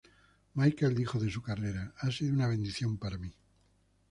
Michael 0.55 0.95
dijo 0.95 1.19
de 1.19 1.29
su 1.29 1.43
carrera 1.43 1.93
“Ha 1.99 2.09
sido 2.09 2.33
una 2.33 2.47
bendición 2.47 2.97
para 2.97 3.19
mi. 3.19 3.31